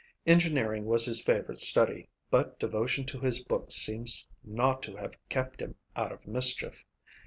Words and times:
Engineering 0.25 0.85
was 0.85 1.05
his 1.05 1.21
favorite 1.21 1.59
study, 1.59 2.09
but 2.31 2.57
devotion 2.59 3.05
to 3.05 3.19
his 3.19 3.43
books 3.43 3.75
seems 3.75 4.27
not 4.43 4.81
to 4.81 4.95
have 4.95 5.13
kept 5.29 5.61
him 5.61 5.75
out 5.95 6.11
of 6.11 6.25
mischief. 6.25 6.83